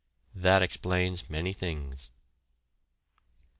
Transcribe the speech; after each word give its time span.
That 0.33 0.63
explains 0.63 1.29
many 1.29 1.53
things. 1.53 2.09